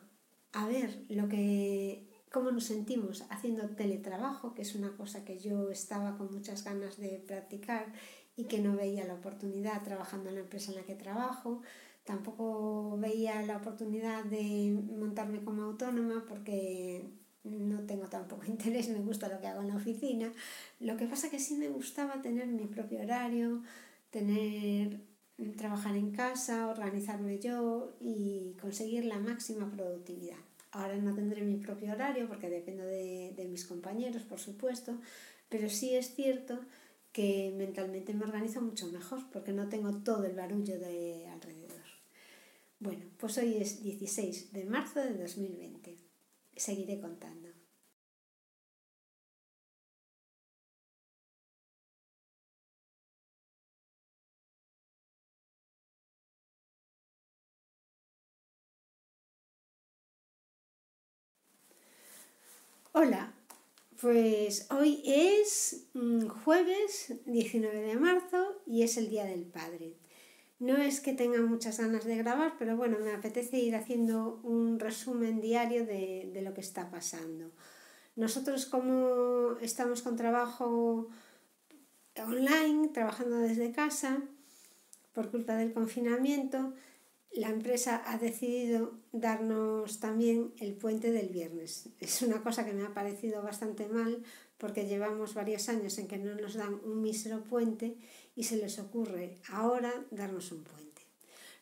a 0.52 0.66
ver 0.68 1.06
lo 1.08 1.28
que 1.28 2.06
cómo 2.30 2.50
nos 2.50 2.64
sentimos 2.64 3.24
haciendo 3.30 3.70
teletrabajo, 3.70 4.54
que 4.54 4.62
es 4.62 4.74
una 4.74 4.94
cosa 4.96 5.24
que 5.24 5.38
yo 5.38 5.70
estaba 5.70 6.18
con 6.18 6.32
muchas 6.32 6.64
ganas 6.64 6.98
de 6.98 7.24
practicar 7.26 7.92
y 8.36 8.44
que 8.44 8.58
no 8.60 8.76
veía 8.76 9.04
la 9.04 9.14
oportunidad 9.14 9.82
trabajando 9.82 10.28
en 10.28 10.36
la 10.36 10.40
empresa 10.42 10.70
en 10.70 10.78
la 10.78 10.84
que 10.84 10.94
trabajo. 10.94 11.62
Tampoco 12.04 12.96
veía 12.98 13.42
la 13.42 13.56
oportunidad 13.56 14.24
de 14.24 14.76
montarme 14.96 15.42
como 15.42 15.62
autónoma 15.62 16.24
porque 16.28 17.04
no 17.44 17.80
tengo 17.86 18.06
tampoco 18.08 18.44
interés, 18.46 18.88
me 18.88 19.00
gusta 19.00 19.28
lo 19.28 19.40
que 19.40 19.46
hago 19.46 19.62
en 19.62 19.68
la 19.68 19.76
oficina. 19.76 20.32
Lo 20.80 20.96
que 20.96 21.06
pasa 21.06 21.30
que 21.30 21.40
sí 21.40 21.54
me 21.56 21.68
gustaba 21.68 22.20
tener 22.22 22.46
mi 22.48 22.66
propio 22.66 23.00
horario, 23.00 23.62
tener 24.10 25.00
trabajar 25.56 25.96
en 25.96 26.12
casa, 26.12 26.68
organizarme 26.68 27.38
yo 27.38 27.94
y 28.00 28.56
conseguir 28.60 29.04
la 29.04 29.18
máxima 29.18 29.70
productividad. 29.70 30.38
Ahora 30.72 30.96
no 30.96 31.14
tendré 31.14 31.42
mi 31.42 31.56
propio 31.56 31.92
horario 31.92 32.26
porque 32.28 32.48
dependo 32.48 32.84
de, 32.84 33.34
de 33.36 33.48
mis 33.48 33.66
compañeros, 33.66 34.22
por 34.22 34.38
supuesto, 34.38 34.98
pero 35.48 35.68
sí 35.68 35.94
es 35.94 36.14
cierto 36.14 36.60
que 37.16 37.28
mentalmente 37.64 38.14
me 38.14 38.24
organizo 38.30 38.60
mucho 38.68 38.86
mejor 38.98 39.20
porque 39.32 39.52
no 39.58 39.68
tengo 39.72 39.90
todo 40.08 40.24
el 40.24 40.36
barullo 40.42 40.76
de 40.78 41.26
alrededor. 41.34 41.86
Bueno, 42.80 43.04
pues 43.18 43.38
hoy 43.38 43.56
es 43.64 43.82
16 43.82 44.52
de 44.54 44.64
marzo 44.64 45.00
de 45.00 45.14
2020. 45.24 45.96
Seguiré 46.56 47.00
contando. 47.00 47.48
Hola, 62.92 63.32
pues 64.00 64.66
hoy 64.70 65.02
es 65.04 65.86
mm, 65.94 66.26
jueves 66.26 67.14
19 67.26 67.80
de 67.80 67.96
marzo 67.96 68.62
y 68.66 68.82
es 68.82 68.96
el 68.96 69.08
Día 69.08 69.24
del 69.24 69.44
Padre. 69.44 69.94
No 70.58 70.76
es 70.76 71.00
que 71.00 71.12
tenga 71.12 71.40
muchas 71.42 71.78
ganas 71.78 72.04
de 72.04 72.16
grabar, 72.16 72.54
pero 72.58 72.76
bueno, 72.76 72.98
me 72.98 73.12
apetece 73.12 73.58
ir 73.58 73.76
haciendo 73.76 74.40
un 74.42 74.80
resumen 74.80 75.40
diario 75.40 75.84
de, 75.84 76.30
de 76.32 76.42
lo 76.42 76.54
que 76.54 76.62
está 76.62 76.90
pasando. 76.90 77.50
Nosotros 78.16 78.66
como 78.66 79.58
estamos 79.60 80.02
con 80.02 80.16
trabajo 80.16 81.08
online, 82.16 82.88
trabajando 82.88 83.36
desde 83.38 83.72
casa, 83.72 84.22
por 85.12 85.30
culpa 85.30 85.56
del 85.56 85.72
confinamiento, 85.72 86.74
la 87.36 87.50
empresa 87.50 88.02
ha 88.06 88.16
decidido 88.16 88.94
darnos 89.12 90.00
también 90.00 90.54
el 90.58 90.74
puente 90.74 91.12
del 91.12 91.28
viernes. 91.28 91.90
Es 92.00 92.22
una 92.22 92.42
cosa 92.42 92.64
que 92.64 92.72
me 92.72 92.84
ha 92.84 92.94
parecido 92.94 93.42
bastante 93.42 93.86
mal 93.88 94.22
porque 94.56 94.86
llevamos 94.86 95.34
varios 95.34 95.68
años 95.68 95.98
en 95.98 96.08
que 96.08 96.16
no 96.16 96.34
nos 96.34 96.54
dan 96.54 96.80
un 96.84 97.02
mísero 97.02 97.42
puente 97.42 97.98
y 98.34 98.44
se 98.44 98.56
les 98.56 98.78
ocurre 98.78 99.38
ahora 99.50 99.92
darnos 100.10 100.50
un 100.50 100.64
puente. 100.64 101.02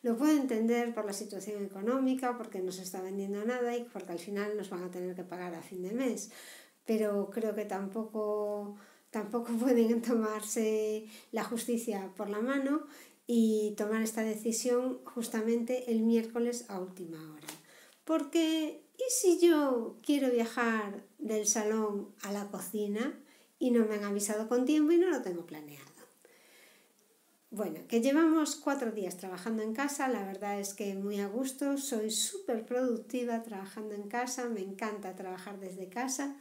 Lo 0.01 0.15
puedo 0.17 0.31
entender 0.31 0.93
por 0.93 1.05
la 1.05 1.13
situación 1.13 1.65
económica, 1.65 2.37
porque 2.37 2.61
no 2.61 2.71
se 2.71 2.83
está 2.83 3.01
vendiendo 3.01 3.43
nada 3.43 3.75
y 3.75 3.83
porque 3.83 4.13
al 4.13 4.19
final 4.19 4.55
nos 4.55 4.69
van 4.69 4.83
a 4.83 4.91
tener 4.91 5.13
que 5.13 5.23
pagar 5.23 5.55
a 5.55 5.61
fin 5.61 5.83
de 5.83 5.91
mes, 5.91 6.31
pero 6.85 7.29
creo 7.31 7.53
que 7.53 7.65
tampoco, 7.65 8.77
tampoco 9.09 9.51
pueden 9.59 10.01
tomarse 10.01 11.07
la 11.33 11.43
justicia 11.43 12.13
por 12.15 12.29
la 12.29 12.39
mano 12.39 12.85
y 13.27 13.73
tomar 13.77 14.01
esta 14.01 14.21
decisión 14.23 14.99
justamente 15.05 15.91
el 15.91 16.01
miércoles 16.01 16.65
a 16.69 16.79
última 16.79 17.17
hora. 17.31 17.47
Porque, 18.03 18.83
¿y 18.97 19.11
si 19.11 19.39
yo 19.39 19.97
quiero 20.03 20.31
viajar 20.31 21.03
del 21.17 21.47
salón 21.47 22.13
a 22.21 22.31
la 22.31 22.47
cocina 22.47 23.19
y 23.57 23.71
no 23.71 23.85
me 23.85 23.95
han 23.95 24.03
avisado 24.03 24.47
con 24.47 24.65
tiempo 24.65 24.91
y 24.91 24.97
no 24.97 25.09
lo 25.09 25.21
tengo 25.21 25.45
planeado? 25.45 25.95
Bueno, 27.49 27.79
que 27.87 28.01
llevamos 28.01 28.57
cuatro 28.57 28.91
días 28.91 29.17
trabajando 29.17 29.63
en 29.63 29.73
casa, 29.73 30.09
la 30.09 30.25
verdad 30.25 30.59
es 30.59 30.73
que 30.73 30.93
muy 30.93 31.21
a 31.21 31.27
gusto, 31.27 31.77
soy 31.77 32.11
súper 32.11 32.65
productiva 32.65 33.43
trabajando 33.43 33.95
en 33.95 34.09
casa, 34.09 34.49
me 34.49 34.59
encanta 34.59 35.15
trabajar 35.15 35.59
desde 35.59 35.87
casa 35.87 36.35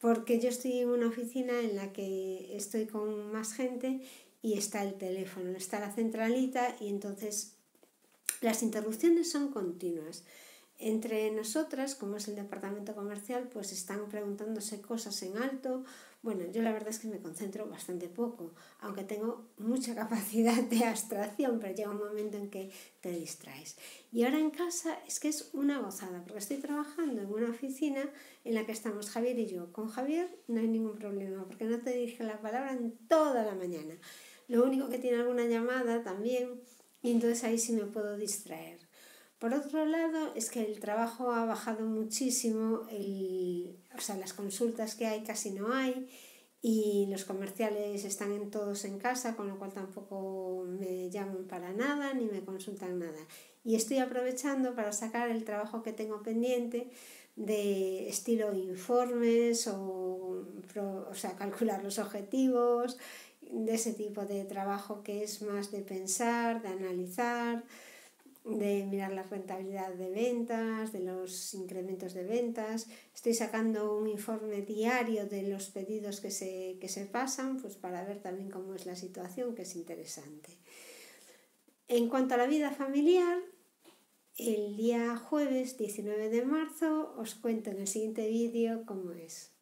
porque 0.00 0.40
yo 0.40 0.48
estoy 0.48 0.80
en 0.80 0.90
una 0.90 1.08
oficina 1.08 1.60
en 1.60 1.76
la 1.76 1.92
que 1.92 2.56
estoy 2.56 2.86
con 2.86 3.32
más 3.32 3.52
gente 3.52 4.00
y 4.42 4.54
está 4.54 4.82
el 4.82 4.94
teléfono, 4.94 5.50
está 5.56 5.80
la 5.80 5.92
centralita 5.92 6.76
y 6.80 6.88
entonces 6.88 7.54
las 8.40 8.62
interrupciones 8.62 9.30
son 9.30 9.50
continuas. 9.50 10.24
Entre 10.80 11.28
nosotras, 11.32 11.96
como 11.96 12.18
es 12.18 12.28
el 12.28 12.36
departamento 12.36 12.94
comercial, 12.94 13.48
pues 13.52 13.72
están 13.72 14.08
preguntándose 14.08 14.80
cosas 14.80 15.20
en 15.22 15.36
alto. 15.36 15.84
Bueno, 16.22 16.44
yo 16.52 16.62
la 16.62 16.70
verdad 16.70 16.90
es 16.90 17.00
que 17.00 17.08
me 17.08 17.18
concentro 17.18 17.68
bastante 17.68 18.08
poco, 18.08 18.54
aunque 18.78 19.02
tengo 19.02 19.48
mucha 19.58 19.94
capacidad 19.96 20.62
de 20.62 20.84
abstracción, 20.84 21.58
pero 21.58 21.74
llega 21.74 21.90
un 21.90 21.98
momento 21.98 22.36
en 22.36 22.48
que 22.48 22.70
te 23.00 23.10
distraes. 23.10 23.76
Y 24.12 24.22
ahora 24.22 24.38
en 24.38 24.50
casa 24.50 24.96
es 25.04 25.18
que 25.18 25.28
es 25.28 25.50
una 25.52 25.80
gozada, 25.80 26.22
porque 26.22 26.38
estoy 26.38 26.58
trabajando 26.58 27.22
en 27.22 27.32
una 27.32 27.50
oficina 27.50 28.08
en 28.44 28.54
la 28.54 28.64
que 28.64 28.72
estamos 28.72 29.10
Javier 29.10 29.36
y 29.36 29.46
yo. 29.46 29.72
Con 29.72 29.88
Javier 29.88 30.28
no 30.46 30.60
hay 30.60 30.68
ningún 30.68 30.94
problema, 30.94 31.44
porque 31.44 31.64
no 31.64 31.80
te 31.80 31.90
dije 31.90 32.22
la 32.22 32.40
palabra 32.40 32.72
en 32.72 32.96
toda 33.08 33.44
la 33.44 33.56
mañana. 33.56 33.98
Lo 34.48 34.64
único 34.64 34.88
que 34.88 34.98
tiene 34.98 35.18
alguna 35.18 35.44
llamada 35.44 36.02
también 36.02 36.60
y 37.02 37.12
entonces 37.12 37.44
ahí 37.44 37.58
sí 37.58 37.72
me 37.72 37.84
puedo 37.84 38.16
distraer. 38.16 38.88
Por 39.38 39.54
otro 39.54 39.84
lado, 39.86 40.32
es 40.34 40.50
que 40.50 40.64
el 40.64 40.80
trabajo 40.80 41.30
ha 41.30 41.44
bajado 41.44 41.86
muchísimo, 41.86 42.88
el, 42.90 43.78
o 43.96 44.00
sea, 44.00 44.16
las 44.16 44.32
consultas 44.32 44.96
que 44.96 45.06
hay 45.06 45.22
casi 45.22 45.52
no 45.52 45.72
hay 45.72 46.08
y 46.60 47.06
los 47.08 47.24
comerciales 47.24 48.04
están 48.04 48.32
en 48.32 48.50
todos 48.50 48.84
en 48.84 48.98
casa, 48.98 49.36
con 49.36 49.46
lo 49.46 49.58
cual 49.58 49.72
tampoco 49.72 50.64
me 50.66 51.08
llaman 51.08 51.46
para 51.46 51.72
nada 51.72 52.14
ni 52.14 52.24
me 52.26 52.44
consultan 52.44 52.98
nada. 52.98 53.20
Y 53.64 53.76
estoy 53.76 53.98
aprovechando 53.98 54.74
para 54.74 54.92
sacar 54.92 55.30
el 55.30 55.44
trabajo 55.44 55.84
que 55.84 55.92
tengo 55.92 56.22
pendiente 56.22 56.90
de 57.36 58.08
estilo 58.08 58.52
informes 58.52 59.68
o, 59.68 60.44
o 61.08 61.14
sea, 61.14 61.36
calcular 61.36 61.84
los 61.84 62.00
objetivos 62.00 62.98
de 63.50 63.74
ese 63.74 63.92
tipo 63.92 64.24
de 64.24 64.44
trabajo 64.44 65.02
que 65.02 65.22
es 65.22 65.42
más 65.42 65.70
de 65.70 65.80
pensar, 65.80 66.62
de 66.62 66.68
analizar, 66.68 67.64
de 68.44 68.84
mirar 68.84 69.12
la 69.12 69.22
rentabilidad 69.24 69.92
de 69.94 70.10
ventas, 70.10 70.92
de 70.92 71.00
los 71.00 71.54
incrementos 71.54 72.14
de 72.14 72.24
ventas. 72.24 72.88
Estoy 73.14 73.34
sacando 73.34 73.96
un 73.96 74.08
informe 74.08 74.62
diario 74.62 75.26
de 75.26 75.42
los 75.42 75.68
pedidos 75.68 76.20
que 76.20 76.30
se, 76.30 76.78
que 76.80 76.88
se 76.88 77.06
pasan, 77.06 77.58
pues 77.58 77.76
para 77.76 78.04
ver 78.04 78.20
también 78.20 78.50
cómo 78.50 78.74
es 78.74 78.86
la 78.86 78.96
situación, 78.96 79.54
que 79.54 79.62
es 79.62 79.76
interesante. 79.76 80.56
En 81.88 82.08
cuanto 82.08 82.34
a 82.34 82.38
la 82.38 82.46
vida 82.46 82.70
familiar, 82.70 83.38
el 84.36 84.76
día 84.76 85.16
jueves 85.16 85.76
19 85.78 86.28
de 86.30 86.44
marzo 86.44 87.14
os 87.18 87.34
cuento 87.34 87.70
en 87.70 87.78
el 87.78 87.88
siguiente 87.88 88.28
vídeo 88.28 88.84
cómo 88.86 89.12
es. 89.12 89.57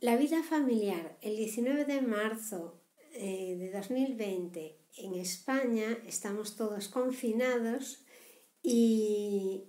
La 0.00 0.16
vida 0.16 0.42
familiar, 0.42 1.18
el 1.20 1.36
19 1.36 1.84
de 1.84 2.00
marzo 2.00 2.80
eh, 3.12 3.56
de 3.58 3.70
2020 3.70 4.78
en 4.96 5.14
España 5.16 5.98
estamos 6.06 6.56
todos 6.56 6.88
confinados 6.88 8.06
y, 8.62 9.68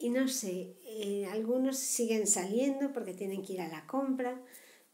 no 0.00 0.28
sé, 0.28 0.78
eh, 0.82 1.26
algunos 1.30 1.76
siguen 1.76 2.26
saliendo 2.26 2.94
porque 2.94 3.12
tienen 3.12 3.42
que 3.42 3.52
ir 3.52 3.60
a 3.60 3.68
la 3.68 3.86
compra. 3.86 4.42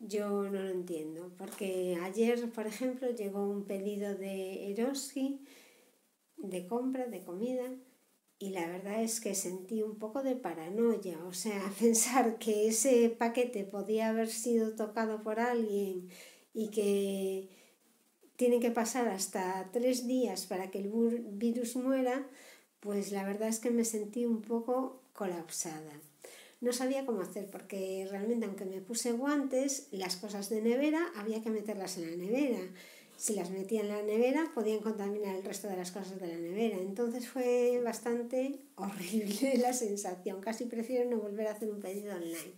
Yo 0.01 0.51
no 0.51 0.61
lo 0.61 0.71
entiendo, 0.71 1.33
porque 1.39 1.97
ayer, 2.03 2.51
por 2.51 2.67
ejemplo, 2.67 3.09
llegó 3.11 3.49
un 3.49 3.67
pedido 3.67 4.17
de 4.17 4.73
Eroski 4.73 5.45
de 6.39 6.67
compra, 6.67 7.07
de 7.07 7.23
comida, 7.23 7.73
y 8.43 8.51
la 8.51 8.67
verdad 8.67 9.01
es 9.01 9.21
que 9.21 9.37
sentí 9.37 9.85
un 9.85 10.01
poco 10.01 10.25
de 10.25 10.35
paranoia, 10.35 11.17
o 11.27 11.33
sea, 11.33 11.63
pensar 11.79 12.39
que 12.39 12.67
ese 12.67 13.09
paquete 13.09 13.63
podía 13.63 14.09
haber 14.09 14.29
sido 14.29 14.75
tocado 14.75 15.23
por 15.23 15.39
alguien 15.39 16.09
y 16.53 16.71
que 16.71 17.49
tiene 18.35 18.59
que 18.59 18.73
pasar 18.73 19.07
hasta 19.07 19.71
tres 19.73 20.09
días 20.09 20.47
para 20.47 20.73
que 20.73 20.81
el 20.81 20.91
virus 21.35 21.77
muera, 21.77 22.27
pues 22.81 23.13
la 23.13 23.25
verdad 23.25 23.47
es 23.47 23.61
que 23.61 23.71
me 23.71 23.85
sentí 23.85 24.27
un 24.27 24.43
poco 24.43 25.03
colapsada. 25.13 26.01
No 26.61 26.73
sabía 26.73 27.07
cómo 27.07 27.21
hacer 27.21 27.49
porque 27.49 28.09
realmente 28.11 28.47
aunque 28.47 28.65
me 28.65 28.81
puse 28.81 29.13
guantes, 29.13 29.87
las 29.93 30.17
cosas 30.17 30.49
de 30.49 30.63
nevera 30.63 31.13
había 31.15 31.45
que 31.45 31.51
meterlas 31.51 31.97
en 31.97 32.11
la 32.11 32.17
nevera 32.17 32.73
si 33.23 33.37
las 33.37 33.51
metía 33.51 33.83
en 33.83 33.89
la 33.89 34.03
nevera 34.03 34.51
podían 34.53 34.81
contaminar 34.81 35.37
el 35.37 35.45
resto 35.45 35.69
de 35.69 35.77
las 35.77 35.93
cosas 35.93 36.19
de 36.19 36.27
la 36.27 36.37
nevera. 36.37 36.79
Entonces 36.79 37.29
fue 37.29 37.81
bastante 37.85 38.65
horrible 38.75 39.59
la 39.63 39.73
sensación. 39.73 40.41
Casi 40.41 40.65
prefiero 40.65 41.09
no 41.09 41.19
volver 41.19 41.47
a 41.47 41.53
hacer 41.53 41.71
un 41.71 41.79
pedido 41.79 42.17
online. 42.17 42.55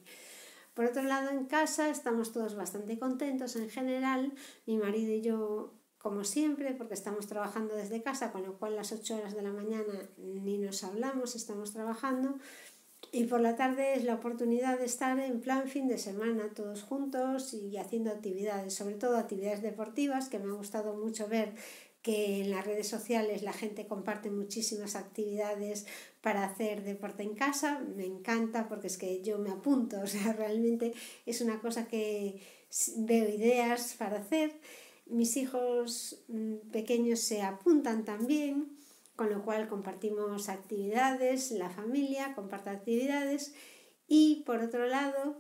Por 0.73 0.87
otro 0.87 1.02
lado, 1.02 1.28
en 1.28 1.44
casa 1.44 1.90
estamos 1.90 2.33
todos 2.33 2.54
bastante 2.54 2.99
contentos 2.99 3.56
en 3.56 3.68
general. 3.68 4.33
Mi 4.64 4.78
marido 4.78 5.12
y 5.12 5.21
yo, 5.21 5.75
como 5.99 6.25
siempre, 6.25 6.73
porque 6.73 6.94
estamos 6.94 7.26
trabajando 7.26 7.75
desde 7.75 8.02
casa, 8.02 8.33
con 8.33 8.42
lo 8.42 8.59
cual 8.59 8.75
las 8.75 8.90
8 8.90 9.16
horas 9.16 9.35
de 9.37 9.42
la 9.42 9.52
mañana 9.52 10.09
ni 10.16 10.56
nos 10.56 10.83
hablamos, 10.83 11.37
estamos 11.37 11.75
trabajando. 11.75 12.38
Y 13.14 13.26
por 13.26 13.40
la 13.40 13.54
tarde 13.54 13.94
es 13.94 14.02
la 14.02 14.14
oportunidad 14.14 14.76
de 14.76 14.87
estar 14.87 15.16
en 15.21 15.40
plan 15.40 15.68
fin 15.68 15.87
de 15.87 15.99
semana 15.99 16.52
todos 16.52 16.83
juntos 16.83 17.54
y 17.54 17.76
haciendo 17.76 18.11
actividades, 18.11 18.75
sobre 18.75 18.97
todo 18.97 19.16
actividades 19.16 19.62
deportivas, 19.62 20.28
que 20.28 20.40
me 20.40 20.50
ha 20.50 20.56
gustado 20.56 20.97
mucho 20.97 21.28
ver 21.28 21.54
que 22.02 22.40
en 22.40 22.50
las 22.50 22.66
redes 22.66 22.88
sociales 22.88 23.44
la 23.44 23.52
gente 23.52 23.87
comparte 23.87 24.33
muchísimas 24.33 24.97
actividades 24.97 25.87
para 26.23 26.42
hacer 26.42 26.83
deporte 26.83 27.23
en 27.23 27.37
casa. 27.37 27.78
Me 27.94 28.04
encanta 28.04 28.66
porque 28.66 28.88
es 28.88 28.99
que 28.99 29.23
yo 29.23 29.38
me 29.38 29.50
apunto, 29.50 30.00
o 30.02 30.09
sea, 30.09 30.33
realmente 30.33 30.92
es 31.25 31.40
una 31.40 31.61
cosa 31.61 31.87
que 31.87 32.40
veo 32.97 33.28
ideas 33.28 33.94
para 33.97 34.18
hacer. 34.18 34.59
Mis 35.06 35.37
hijos 35.37 36.25
mm, 36.26 36.68
pequeños 36.73 37.21
se 37.21 37.42
apuntan 37.42 38.04
también 38.04 38.75
con 39.16 39.30
lo 39.30 39.42
cual 39.42 39.68
compartimos 39.68 40.49
actividades, 40.49 41.50
la 41.52 41.71
familia 41.71 42.35
comparte 42.35 42.71
actividades 42.71 43.54
y 44.09 44.42
por 44.44 44.61
otro 44.61 44.87
lado, 44.87 45.38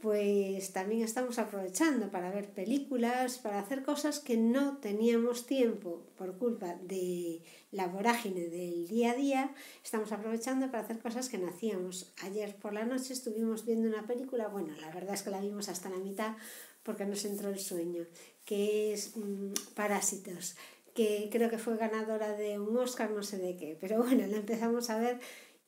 pues 0.00 0.72
también 0.72 1.02
estamos 1.02 1.38
aprovechando 1.38 2.10
para 2.10 2.32
ver 2.32 2.52
películas, 2.52 3.38
para 3.38 3.60
hacer 3.60 3.84
cosas 3.84 4.18
que 4.18 4.36
no 4.36 4.78
teníamos 4.78 5.46
tiempo 5.46 6.04
por 6.16 6.36
culpa 6.38 6.74
de 6.82 7.42
la 7.70 7.86
vorágine 7.86 8.48
del 8.48 8.88
día 8.88 9.12
a 9.12 9.14
día, 9.14 9.54
estamos 9.84 10.10
aprovechando 10.10 10.66
para 10.72 10.82
hacer 10.82 10.98
cosas 10.98 11.28
que 11.28 11.38
no 11.38 11.48
hacíamos. 11.48 12.12
Ayer 12.22 12.56
por 12.56 12.72
la 12.72 12.84
noche 12.84 13.12
estuvimos 13.12 13.64
viendo 13.64 13.88
una 13.88 14.06
película, 14.06 14.48
bueno, 14.48 14.74
la 14.80 14.90
verdad 14.92 15.14
es 15.14 15.22
que 15.22 15.30
la 15.30 15.40
vimos 15.40 15.68
hasta 15.68 15.88
la 15.88 15.98
mitad 15.98 16.36
porque 16.82 17.06
nos 17.06 17.24
entró 17.24 17.48
el 17.48 17.60
sueño, 17.60 18.04
que 18.44 18.92
es 18.92 19.16
mm, 19.16 19.52
Parásitos 19.76 20.56
que 20.94 21.28
creo 21.32 21.48
que 21.48 21.58
fue 21.58 21.76
ganadora 21.76 22.32
de 22.36 22.58
un 22.58 22.76
Oscar, 22.76 23.10
no 23.10 23.22
sé 23.22 23.38
de 23.38 23.56
qué, 23.56 23.76
pero 23.80 23.98
bueno, 24.02 24.26
la 24.26 24.36
empezamos 24.36 24.90
a 24.90 24.98
ver 24.98 25.20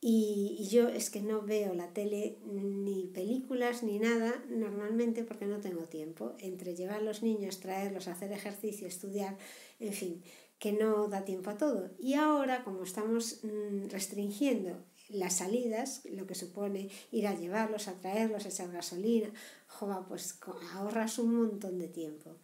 y, 0.07 0.69
yo 0.69 0.91
es 0.91 1.09
que 1.09 1.23
no 1.23 1.41
veo 1.41 1.73
la 1.73 1.95
tele 1.95 2.37
ni 2.45 3.07
películas 3.07 3.83
ni 3.83 3.99
nada 3.99 4.45
normalmente 4.51 5.25
porque 5.25 5.47
no 5.47 5.61
tengo 5.61 5.85
tiempo, 5.85 6.35
entre 6.41 6.77
llevar 6.77 6.99
a 6.99 7.03
los 7.03 7.23
niños, 7.23 7.61
traerlos, 7.61 8.07
hacer 8.09 8.31
ejercicio, 8.31 8.87
estudiar, 8.87 9.39
en 9.81 9.95
fin, 9.95 10.23
que 10.59 10.73
no 10.73 11.09
da 11.09 11.25
tiempo 11.25 11.49
a 11.49 11.57
todo. 11.57 11.89
Y 11.99 12.15
ahora, 12.15 12.65
como 12.65 12.83
estamos 12.83 13.41
mm, 13.45 13.89
restringiendo 13.89 14.85
las 15.09 15.39
salidas, 15.39 16.03
lo 16.05 16.27
que 16.27 16.35
supone 16.35 16.91
ir 17.11 17.27
a 17.27 17.35
llevarlos, 17.35 17.89
a 17.89 17.99
traerlos, 17.99 18.45
a 18.45 18.51
echar 18.51 18.71
gasolina, 18.71 19.33
joder, 19.69 20.05
pues 20.07 20.39
ahorras 20.75 21.19
un 21.19 21.35
montón 21.35 21.79
de 21.79 21.89
tiempo 21.89 22.37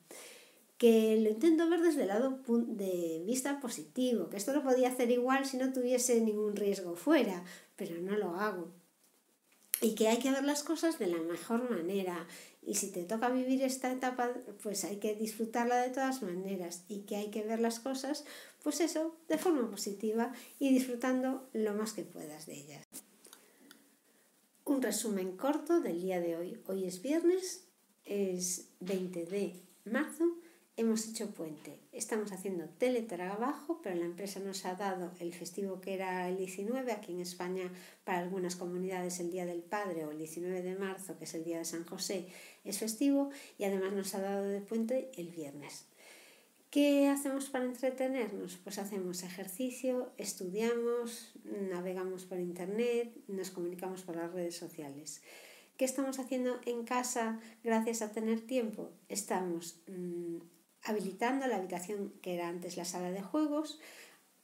que 0.81 1.15
lo 1.21 1.29
intento 1.29 1.69
ver 1.69 1.83
desde 1.83 2.03
el 2.03 2.09
lado 2.09 2.41
de 2.49 3.23
vista 3.27 3.61
positivo, 3.61 4.31
que 4.31 4.39
esto 4.39 4.55
lo 4.55 4.63
podía 4.63 4.89
hacer 4.89 5.11
igual 5.11 5.45
si 5.45 5.59
no 5.59 5.75
tuviese 5.75 6.23
ningún 6.23 6.57
riesgo 6.57 6.97
fuera, 6.97 7.45
pero 7.77 8.01
no 8.01 8.17
lo 8.17 8.35
hago. 8.37 8.69
Y 9.83 9.95
que 9.95 10.09
hay 10.09 10.19
que 10.21 10.31
ver 10.31 10.43
las 10.43 10.63
cosas 10.63 10.99
de 10.99 11.09
la 11.09 11.19
mejor 11.19 11.71
manera. 11.71 12.27
Y 12.63 12.77
si 12.77 12.91
te 12.91 13.05
toca 13.05 13.29
vivir 13.29 13.63
esta 13.63 13.93
etapa, 13.93 14.31
pues 14.63 14.85
hay 14.85 14.97
que 14.97 15.15
disfrutarla 15.15 15.83
de 15.83 15.91
todas 15.91 16.23
maneras. 16.23 16.83
Y 16.89 17.01
que 17.01 17.17
hay 17.17 17.31
que 17.31 17.43
ver 17.43 17.61
las 17.61 17.79
cosas, 17.79 18.25
pues 18.63 18.81
eso, 18.81 19.15
de 19.29 19.37
forma 19.37 19.71
positiva 19.71 20.33
y 20.59 20.73
disfrutando 20.73 21.47
lo 21.53 21.75
más 21.75 21.93
que 21.93 22.05
puedas 22.05 22.47
de 22.47 22.55
ellas. 22.55 22.87
Un 24.65 24.81
resumen 24.81 25.37
corto 25.37 25.81
del 25.81 26.01
día 26.01 26.21
de 26.21 26.37
hoy. 26.39 26.59
Hoy 26.69 26.87
es 26.87 27.03
viernes, 27.03 27.67
es 28.07 28.69
20 28.81 29.27
de 29.27 29.61
marzo 29.85 30.41
hemos 30.81 31.07
hecho 31.07 31.31
puente. 31.31 31.79
Estamos 31.93 32.33
haciendo 32.33 32.65
teletrabajo, 32.65 33.81
pero 33.83 33.97
la 33.97 34.07
empresa 34.07 34.41
nos 34.41 34.65
ha 34.65 34.77
dado 34.77 35.13
el 35.21 35.35
festivo 35.35 35.79
que 35.81 35.93
era 35.93 36.27
el 36.27 36.39
19, 36.39 36.91
aquí 36.91 37.13
en 37.13 37.21
España 37.21 37.71
para 38.05 38.21
algunas 38.21 38.57
comunidades 38.57 39.21
el 39.21 39.31
Día 39.31 39.45
del 39.45 39.61
Padre 39.61 40.07
o 40.07 40.11
el 40.11 40.19
19 40.19 40.63
de 40.63 40.77
marzo, 40.77 41.19
que 41.19 41.25
es 41.25 41.35
el 41.35 41.45
Día 41.45 41.59
de 41.59 41.67
San 41.67 41.85
José, 41.85 42.29
es 42.65 42.79
festivo 42.79 43.29
y 43.59 43.65
además 43.65 43.93
nos 43.93 44.15
ha 44.15 44.23
dado 44.23 44.49
de 44.49 44.63
puente 44.63 45.11
el 45.19 45.29
viernes. 45.29 45.85
¿Qué 46.71 47.09
hacemos 47.09 47.51
para 47.51 47.67
entretenernos? 47.67 48.57
Pues 48.57 48.79
hacemos 48.79 49.23
ejercicio, 49.23 50.13
estudiamos, 50.17 51.35
navegamos 51.45 52.25
por 52.25 52.39
internet, 52.39 53.13
nos 53.29 53.51
comunicamos 53.51 54.03
por 54.03 54.17
las 54.17 54.33
redes 54.33 54.57
sociales. 54.57 55.21
¿Qué 55.77 55.85
estamos 55.85 56.19
haciendo 56.19 56.59
en 56.65 56.85
casa 56.85 57.39
gracias 57.65 58.01
a 58.01 58.13
tener 58.13 58.41
tiempo? 58.41 58.93
Estamos 59.09 59.83
mm, 59.89 60.39
habilitando 60.85 61.47
la 61.47 61.57
habitación 61.57 62.13
que 62.23 62.35
era 62.35 62.49
antes 62.49 62.77
la 62.77 62.85
sala 62.85 63.11
de 63.11 63.23
juegos, 63.23 63.81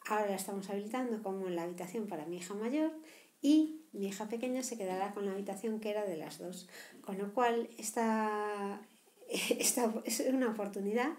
ahora 0.06 0.28
la 0.28 0.36
estamos 0.36 0.68
habilitando 0.70 1.22
como 1.22 1.48
la 1.48 1.62
habitación 1.62 2.06
para 2.06 2.26
mi 2.26 2.36
hija 2.38 2.54
mayor 2.54 2.92
y 3.40 3.86
mi 3.92 4.08
hija 4.08 4.28
pequeña 4.28 4.62
se 4.62 4.76
quedará 4.76 5.12
con 5.12 5.26
la 5.26 5.32
habitación 5.32 5.80
que 5.80 5.90
era 5.90 6.04
de 6.04 6.16
las 6.16 6.38
dos. 6.38 6.68
Con 7.02 7.18
lo 7.18 7.32
cual, 7.32 7.68
esta, 7.78 8.80
esta 9.28 9.92
es 10.04 10.20
una 10.20 10.50
oportunidad 10.50 11.10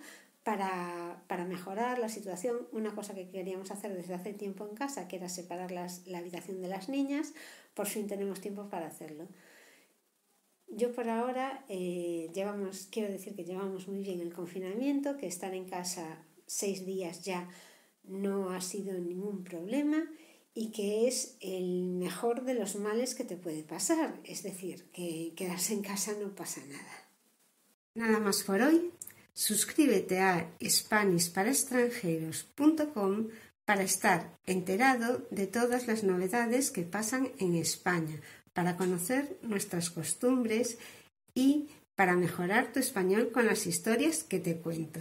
para, 0.43 1.45
mejorar 1.45 1.99
la 1.99 2.09
situación. 2.09 2.67
Una 2.71 2.95
cosa 2.95 3.13
que 3.13 3.29
queríamos 3.29 3.71
hacer 3.71 3.93
desde 3.93 4.13
hace 4.13 4.33
tiempo 4.33 4.65
en 4.67 4.75
casa, 4.75 5.07
que 5.07 5.17
era 5.17 5.29
separar 5.29 5.71
las, 5.71 6.07
la 6.07 6.19
habitación 6.19 6.61
de 6.61 6.67
las 6.67 6.89
niñas, 6.89 7.33
por 7.73 7.87
fin 7.87 8.07
tenemos 8.07 8.39
tiempo 8.39 8.69
para 8.69 8.87
hacerlo. 8.87 9.27
Yo 10.69 10.93
por 10.93 11.09
ahora 11.09 11.63
eh, 11.69 12.29
llevamos, 12.33 12.89
quiero 12.91 13.09
decir 13.11 13.35
que 13.35 13.45
llevamos 13.45 13.87
muy 13.87 14.03
bien 14.03 14.19
el 14.19 14.33
confinamiento, 14.33 15.15
que 15.17 15.27
estar 15.27 15.53
en 15.53 15.65
casa 15.65 16.25
seis 16.45 16.85
días 16.85 17.23
ya 17.23 17.49
no 18.03 18.49
ha 18.51 18.59
sido 18.61 18.97
ningún 18.97 19.43
problema 19.43 20.09
y 20.53 20.71
que 20.71 21.07
es 21.07 21.37
el 21.39 21.83
mejor 21.83 22.43
de 22.43 22.55
los 22.55 22.75
males 22.75 23.15
que 23.15 23.23
te 23.23 23.37
puede 23.37 23.63
pasar. 23.63 24.19
Es 24.23 24.43
decir, 24.43 24.89
que 24.91 25.33
quedarse 25.35 25.73
en 25.73 25.83
casa 25.83 26.13
no 26.19 26.35
pasa 26.35 26.61
nada. 26.67 27.07
Nada 27.93 28.19
más 28.19 28.43
por 28.43 28.61
hoy. 28.61 28.91
Suscríbete 29.33 30.19
a 30.19 30.53
SpanishParaExtranjeros.com 30.61 33.29
para 33.65 33.83
estar 33.83 34.37
enterado 34.45 35.27
de 35.29 35.45
todas 35.45 35.87
las 35.87 36.03
novedades 36.03 36.71
que 36.71 36.83
pasan 36.83 37.31
en 37.37 37.55
España 37.55 38.21
para 38.57 38.75
conocer 38.75 39.37
nuestras 39.43 39.91
costumbres 39.91 40.79
y 41.35 41.67
para 41.95 42.15
mejorar 42.15 42.73
tu 42.73 42.79
español 42.79 43.29
con 43.31 43.45
las 43.45 43.67
historias 43.67 44.23
que 44.23 44.39
te 44.39 44.57
cuento. 44.57 44.99